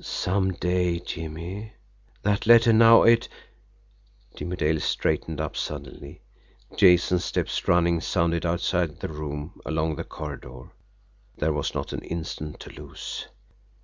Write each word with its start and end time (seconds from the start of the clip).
"Some 0.00 0.52
day, 0.52 1.00
Jimmie. 1.00 1.72
That 2.22 2.46
letter 2.46 2.72
now. 2.72 3.02
It" 3.02 3.28
Jimmie 4.36 4.54
Dale 4.54 4.78
straightened 4.78 5.40
up 5.40 5.56
suddenly 5.56 6.22
Jason's 6.76 7.24
steps, 7.24 7.66
running, 7.66 8.00
sounded 8.00 8.46
outside 8.46 9.00
the 9.00 9.08
room 9.08 9.60
along 9.66 9.96
the 9.96 10.04
corridor 10.04 10.70
there 11.36 11.52
was 11.52 11.74
not 11.74 11.92
an 11.92 12.02
instant 12.02 12.60
to 12.60 12.70
lose. 12.80 13.26